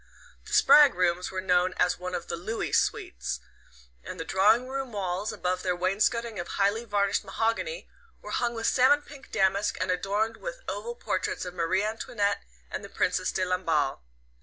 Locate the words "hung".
8.31-8.55